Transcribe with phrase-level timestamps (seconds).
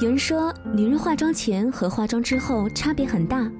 [0.00, 3.50] 有人说，女人化妆前和化妆之后差别很大，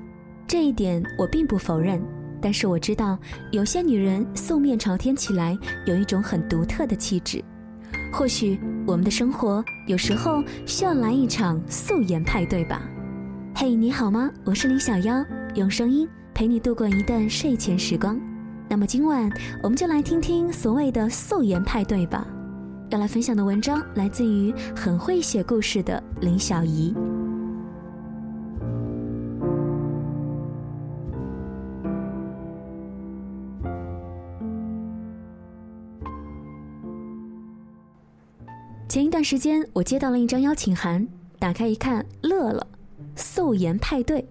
[0.47, 2.01] 这一点我并不否认。
[2.41, 3.19] 但是我知道，
[3.51, 7.43] 有些女人素面朝天起来，有一种很独特的气质。
[8.13, 8.57] 或许
[8.87, 12.83] 我们的生活有时候需要来一场素颜派对吧。
[13.57, 14.31] 嘿，你好吗？
[14.45, 15.25] 我是李小妖，
[15.57, 18.17] 用声音陪你度过一段睡前时光。
[18.69, 19.29] 那么今晚
[19.61, 22.25] 我们就来听听所谓的素颜派对吧。
[22.91, 26.95] 要来分享的文章来自于很会写故事的林小怡。
[38.89, 41.07] 前一段时间，我接到了一张邀请函，
[41.39, 42.67] 打开一看，乐了，
[43.15, 44.27] 素颜派对。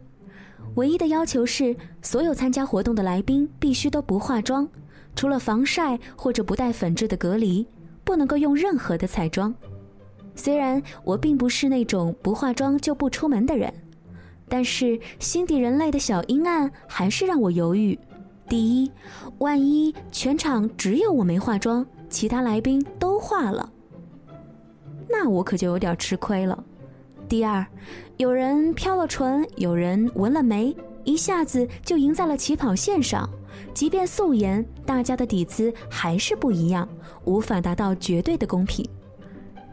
[0.75, 4.67] 唯一的要求是，所有参加活动的来宾必须都不化妆，
[5.15, 7.67] 除了防晒或者不带粉质的隔离，
[8.07, 9.53] 不能够用任何的彩妆。
[10.33, 13.73] 虽然我并不是那种不化妆就不出门的人，
[14.47, 17.99] 但是心底人类的小阴暗还是让我犹豫。
[18.47, 18.89] 第一，
[19.39, 23.69] 万一全场只有我没化妆，其他来宾都化了。
[25.09, 26.63] 那我可就有点吃亏了。
[27.27, 27.65] 第二，
[28.15, 33.29] 有人飘了唇，有人纹了眉，一下子就赢在了起跑线上。
[33.73, 36.87] 即便素颜，大家的底子还是不一样，
[37.25, 38.87] 无法达到绝对的公平。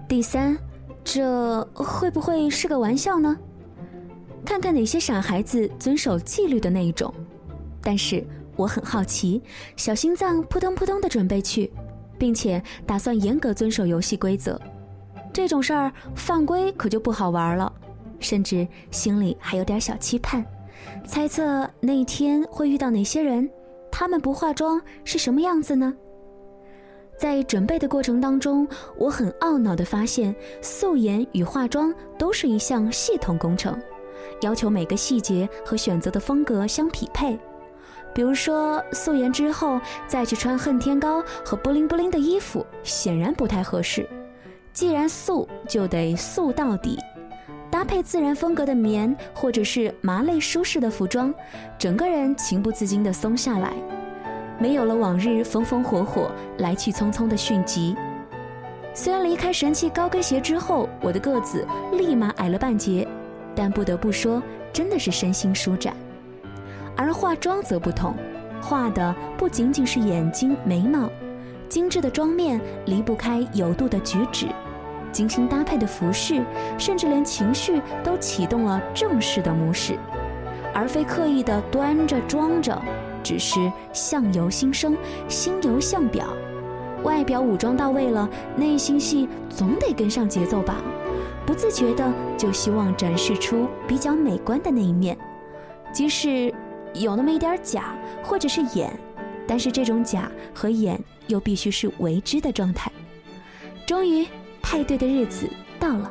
[0.09, 0.57] 第三，
[1.03, 3.37] 这会不会是个玩笑呢？
[4.45, 7.13] 看看哪些傻孩子遵守纪律的那一种。
[7.81, 9.43] 但是我很好奇，
[9.77, 11.73] 小心脏扑通扑通的准备去，
[12.19, 14.61] 并且打算严格遵守游戏规则。
[15.33, 17.73] 这种事儿犯规可就不好玩了，
[18.21, 20.45] 甚至心里还有点小期盼，
[21.07, 23.51] 猜测那一天会遇到哪些人，
[23.97, 25.95] 他们不化妆是什么样子呢？
[27.17, 28.67] 在准备的过程当中，
[28.99, 33.81] 我很懊恼地发现，素颜与化妆都是一项系统工程，
[34.41, 37.39] 要求每个细节和选择的风格相匹配。
[38.13, 44.05] 比如说，素颜之后再去穿恨天高和布灵布灵的衣服，显然不太合适。
[44.73, 46.99] 既然素就得素到底，
[47.85, 51.33] 配自然风格的棉或者是麻类舒适的服装，
[51.79, 53.73] 整个人情不自禁地松下来，
[54.59, 57.97] 没有了往日风风火火、来去匆匆的迅疾。
[58.93, 63.07] 虽然离开神器高跟鞋之后，我的个子立马矮了半截，
[63.55, 64.43] 但不得不说，
[64.73, 65.95] 真的是身心舒展。
[66.97, 68.15] 而化妆则不同，
[68.61, 71.11] 画的不仅仅是眼睛、眉毛，
[71.69, 74.47] 精致的妆面离不开有度的举止。
[75.15, 76.45] 精心搭配的服饰，
[76.77, 79.97] 甚至连情绪都启动了正式的模式，
[80.75, 82.83] 而非刻意的端着装着，
[83.23, 84.97] 只是相由心生，
[85.29, 86.27] 心由相表。
[87.05, 90.83] 外表武装到位了，内心戏总得跟上节奏吧？
[91.47, 95.17] 不自觉的就希望展示出比较美观的那一面，
[95.93, 96.53] 即使
[96.93, 98.91] 有那么一点假或者是演，
[99.47, 100.99] 但是这种假和演
[101.29, 102.91] 又必须是为之的状态。
[103.87, 104.27] 终于。
[104.75, 105.49] 派对的日子
[105.79, 106.11] 到了，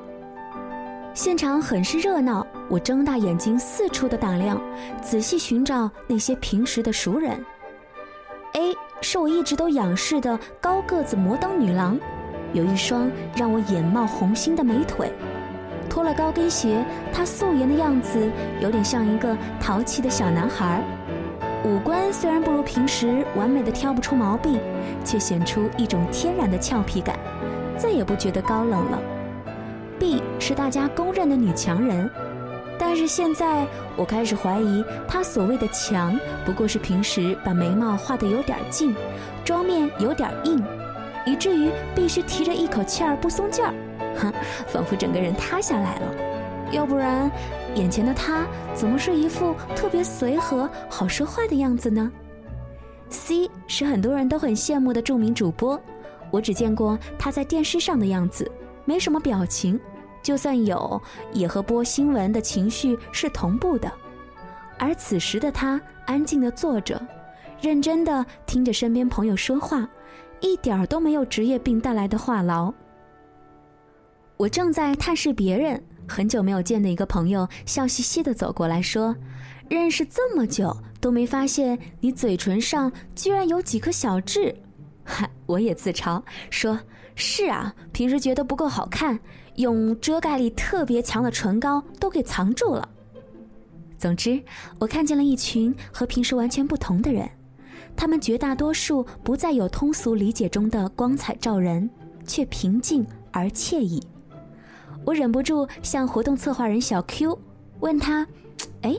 [1.13, 2.47] 现场很是热闹。
[2.69, 4.57] 我睁大眼睛四处的打量，
[5.01, 7.31] 仔细寻找那些平时的熟人。
[8.53, 11.99] A 是我一直都仰视的高个子摩登女郎，
[12.53, 15.11] 有一双让我眼冒红星的美腿。
[15.89, 18.31] 脱了高跟鞋，她素颜的样子
[18.61, 20.81] 有点像一个淘气的小男孩。
[21.65, 24.57] 五官虽然不如平时完美的挑不出毛病，
[25.03, 27.19] 却显出一种天然的俏皮感。
[27.83, 28.97] 再也不觉得高冷了。
[29.99, 32.09] B 是大家公认的女强人，
[32.79, 33.67] 但是现在
[33.97, 38.95] 我开始怀疑，她所谓的强，不过是平时把眉毛画得有点近，
[39.43, 40.63] 妆面有点硬，
[41.25, 43.73] 以至于必须提着一口气儿不松劲儿，
[44.15, 44.33] 哼，
[44.65, 46.15] 仿佛整个人塌下来了。
[46.71, 47.29] 要不然，
[47.75, 52.09] 眼前的她怎么是一副特别随和、好说话的样子呢
[53.09, 55.77] ？C 是很多人都很羡慕的著名主播。
[56.33, 58.51] 我只见过他在电视上的样子，
[58.85, 59.79] 没什么表情，
[60.23, 60.99] 就算有，
[61.31, 63.91] 也和播新闻的情绪是同步的。
[64.79, 66.99] 而此时的他安静地坐着，
[67.61, 69.87] 认真地听着身边朋友说话，
[70.39, 72.73] 一点儿都没有职业病带来的话痨。
[74.35, 79.15] 我正在探视别人，很久没有见的一个朋友笑嘻嘻地走过来说
[79.69, 84.53] ：“认识这么久都没发现你嘴唇上居然有几颗小痣。”
[85.05, 86.79] 嗨，我也自嘲说
[87.15, 89.19] ：“是啊，平时觉得不够好看，
[89.55, 92.89] 用遮盖力特别强的唇膏都给藏住了。”
[93.97, 94.41] 总之，
[94.79, 97.29] 我看见了一群和平时完全不同的人，
[97.95, 101.89] 他们绝大多数不再有通俗理解中的光彩照人，
[102.25, 104.01] 却平静而惬意。
[105.05, 107.37] 我忍不住向活动策划人小 Q
[107.79, 108.27] 问他
[108.83, 108.97] ：“哎，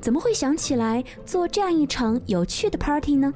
[0.00, 3.32] 怎么会想起来做这样一场有趣的 party 呢？”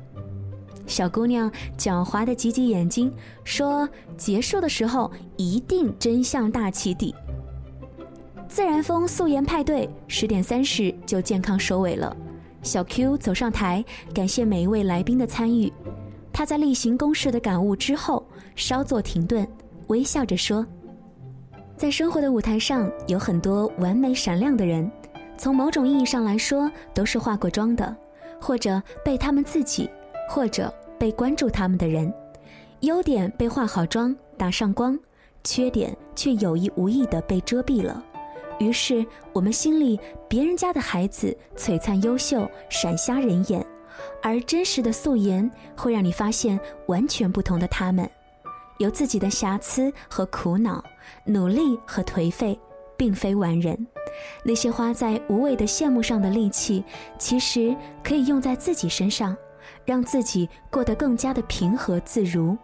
[0.91, 3.13] 小姑娘狡猾的挤挤眼睛，
[3.45, 3.89] 说
[4.19, 7.15] ：“结束的时候一定真相大起底。”
[8.49, 12.15] 自然风素颜派对十点三十就健康收尾了。
[12.63, 15.73] 小 Q 走上台，感谢每一位来宾的参与。
[16.33, 18.27] 他在例行公事的感悟之后，
[18.57, 19.47] 稍作停顿，
[19.87, 20.67] 微笑着说
[21.79, 24.91] ：“在生活的舞台上，有很多完美闪亮的人，
[25.39, 27.97] 从某种意义上来说，都是化过妆的，
[28.41, 29.89] 或者被他们自己，
[30.29, 32.13] 或者被关注他们的人。
[32.81, 34.95] 优点被化好妆，打上光；
[35.43, 38.05] 缺点却有意无意地被遮蔽了。”
[38.61, 39.99] 于是，我们心里
[40.29, 43.63] 别人家的孩子璀璨优秀，闪瞎人眼；
[44.23, 48.09] 而真实的素颜会让你发现完全不同的他们，
[48.77, 50.85] 有自己的瑕疵和苦恼，
[51.25, 52.59] 努力和颓废，
[52.99, 53.87] 并非完人。
[54.45, 56.85] 那些花在无谓的羡慕上的力气，
[57.19, 57.75] 其实
[58.05, 59.35] 可以用在自己身上，
[59.85, 62.57] 让自己过得更加的平和自如。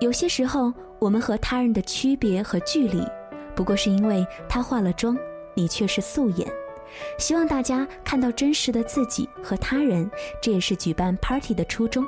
[0.00, 3.06] 有些时候，我们和他人的区别和距离。
[3.54, 5.16] 不过是因为他化了妆，
[5.54, 6.48] 你却是素颜。
[7.18, 10.10] 希望大家看到真实的自己和他人，
[10.40, 12.06] 这也是举办 party 的初衷。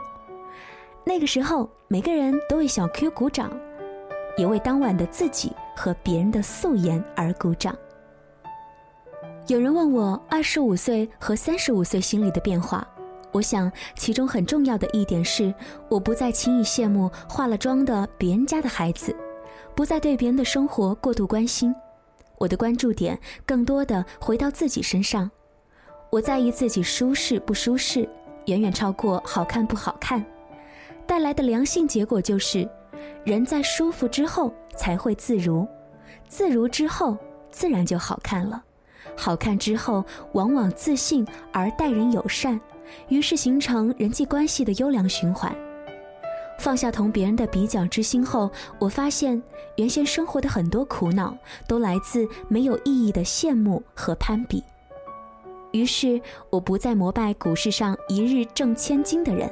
[1.05, 3.53] 那个时候，每个人都为小 Q 鼓掌，
[4.39, 7.77] 也为当晚的自己和别人的素颜而鼓掌。
[9.49, 12.87] 有人问我二十五岁和三十五岁心里的变化，
[13.33, 15.53] 我想其中很重要的一点是，
[15.89, 19.15] 我不再轻易羡慕化了妆的别人家的孩子。
[19.75, 21.75] 不再对别人的生活过度关心，
[22.37, 25.31] 我的关注点更多的回到自己身上。
[26.11, 28.07] 我在意自己舒适不舒适，
[28.45, 30.23] 远远超过好看不好看。
[31.07, 32.69] 带来的良性结果就是，
[33.25, 35.67] 人在舒服之后才会自如，
[36.29, 37.17] 自如之后
[37.51, 38.63] 自然就好看了，
[39.17, 42.61] 好看之后往往自信而待人友善，
[43.09, 45.55] 于是形成人际关系的优良循环。
[46.59, 49.43] 放下同别人的比较之心后，我发现
[49.77, 51.37] 原先生活的很多苦恼
[51.67, 54.63] 都来自没有意义的羡慕和攀比。
[55.73, 59.51] 于是，我不再膜拜股市上一日挣千金的人，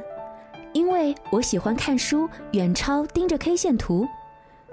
[0.73, 4.07] 因为我喜欢看书远超盯着 K 线图，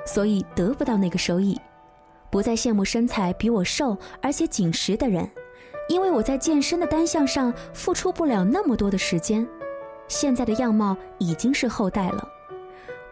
[0.05, 1.55] 所以得不到那个收益；
[2.29, 5.27] 不再羡慕身材比我瘦而且紧实的人，
[5.87, 9.47] 因为我在健身的单项上付出不了那么多的时间。
[10.07, 12.27] 现在的样貌已经是后代了，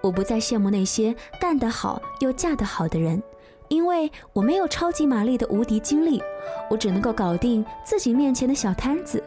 [0.02, 3.22] 我不再羡慕那些干得好又嫁得好的人，
[3.68, 6.22] 因为我没有超级玛丽的无敌精力，
[6.70, 9.22] 我只能够搞定自己面前的小摊子。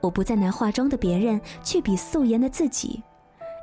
[0.00, 3.02] 我不再拿化妆的别人去比素颜的自己，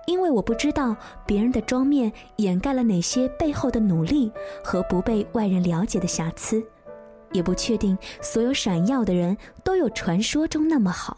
[0.07, 0.94] 因为我不知道
[1.25, 4.30] 别人的妆面掩盖了哪些背后的努力
[4.62, 6.62] 和不被外人了解的瑕疵，
[7.35, 11.17] 也不确定所有闪耀的人都有传说中那么好。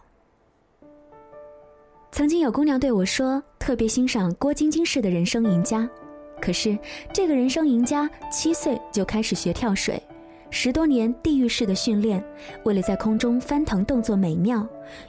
[2.11, 5.87] 曾经有姑娘对我说，特别欣赏郭晶晶式的人生赢家。
[6.41, 6.77] 可是，
[7.13, 10.01] 这个人生赢家七岁就开始学跳水，
[10.49, 12.23] 十多年地狱式的训练，
[12.63, 14.67] 为了在空中翻腾动作美妙，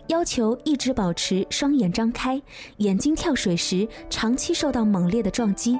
[0.08, 2.40] 要求一直保持双眼张开，
[2.78, 5.78] 眼睛跳水时长期受到猛烈的撞击，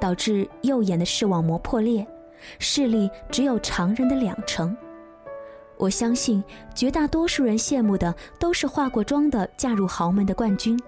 [0.00, 2.06] 导致右眼的视网膜破裂，
[2.58, 4.76] 视力只有常人的两成。
[5.76, 6.42] 我相信
[6.74, 10.78] 绝大多数人羡慕的都是化过妆的嫁入豪门的冠军，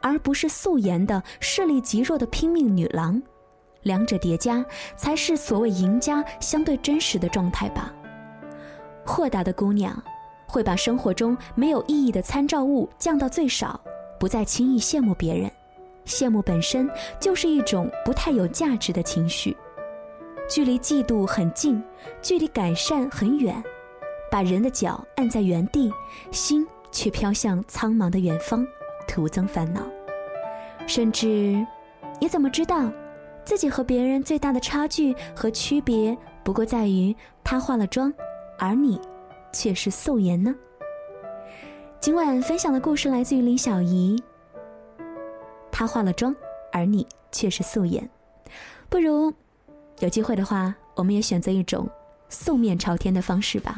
[0.00, 3.20] 而不是素颜的视力极弱的拼命女郎。
[3.82, 4.64] 两者叠加，
[4.96, 7.94] 才是所谓赢家相对真实的状态吧。
[9.04, 10.02] 豁达的姑娘，
[10.46, 13.80] 会把生活中没有意义的参照物降到最少，
[14.18, 15.50] 不再轻易羡慕别人。
[16.06, 19.54] 羡慕本身就是一种不太有价值的情绪，
[20.48, 21.82] 距离嫉妒很近，
[22.22, 23.62] 距离改善很远。
[24.30, 25.92] 把人的脚按在原地，
[26.30, 28.66] 心却飘向苍茫的远方，
[29.06, 29.82] 徒增烦恼。
[30.86, 31.66] 甚至，
[32.18, 32.90] 你怎么知道，
[33.44, 37.14] 自己和别人最大的差距和区别，不过在于
[37.44, 38.12] 他化了妆，
[38.58, 39.00] 而你
[39.52, 40.54] 却是素颜呢？
[42.00, 44.22] 今晚分享的故事来自于李小怡。
[45.70, 46.34] 她化了妆，
[46.72, 48.08] 而你却是素颜。
[48.88, 49.32] 不如，
[50.00, 51.88] 有机会的话，我们也选择一种
[52.28, 53.76] 素面朝天的方式吧。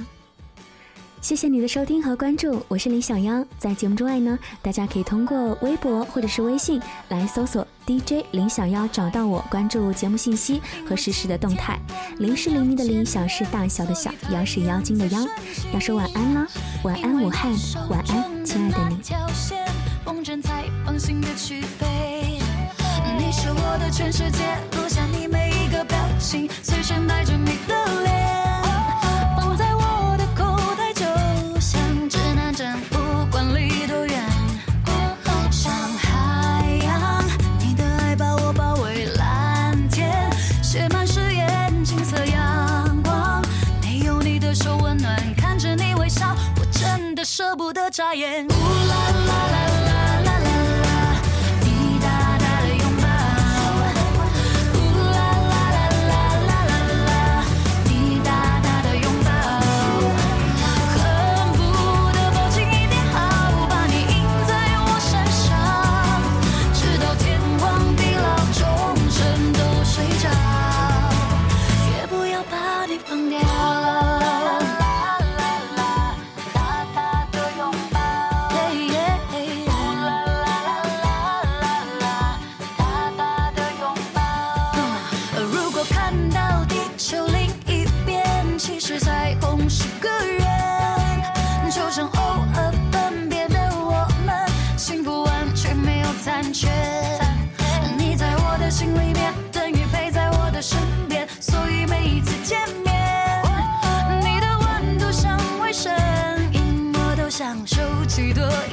[1.21, 3.45] 谢谢你的收听和关注，我是李小妖。
[3.59, 11.79] 在节目之外呢，大家可以通过微博或者是微信来搜索 DJ 林小妖，找到我，关注节目信息和实时的动态。
[12.19, 15.21] 林是黎明的林，小是大小的小，妖是妖精的妖。
[15.75, 16.47] 要说晚安了，
[16.85, 17.53] 晚安武汉，
[17.91, 18.97] 晚安亲爱的你。
[23.19, 25.50] 你是我的全世界，录下你每
[26.21, 28.63] 心，随身带着你的脸，
[29.37, 31.07] 放在我的口袋，就
[31.59, 32.99] 像指南针，不
[33.31, 34.23] 管离多远。
[35.51, 37.25] 像海洋，
[37.59, 40.31] 你的爱把我包围蓝天，
[40.63, 43.43] 写满誓言，金色阳光，
[43.83, 48.47] 没有你的手温暖，看着你微笑，我真的舍不得眨眼。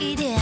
[0.07, 0.39] 一点，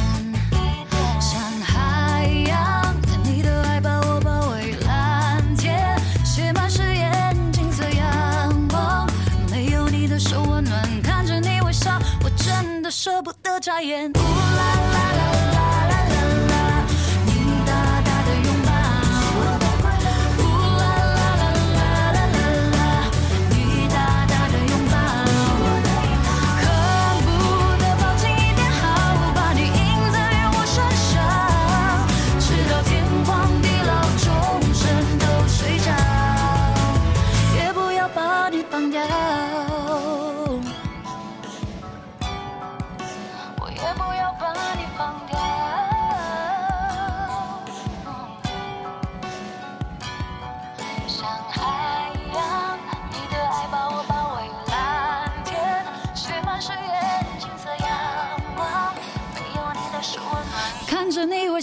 [1.20, 4.76] 像海洋，你的爱把我包围。
[4.86, 9.10] 蓝天写满誓言，金色阳光，
[9.50, 11.02] 没有你的手温暖。
[11.02, 14.12] 看着你微笑，我真的舍不得眨眼。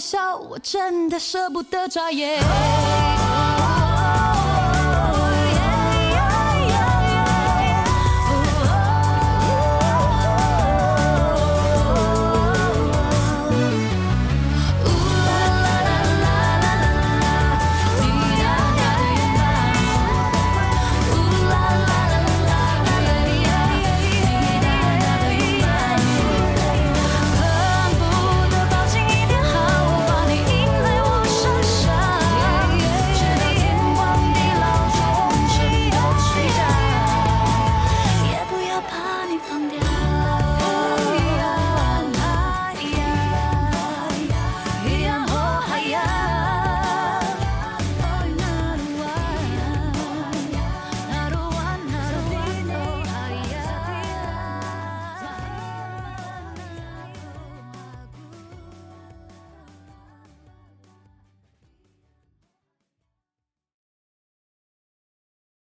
[0.03, 3.02] 笑我真的舍不得眨眼。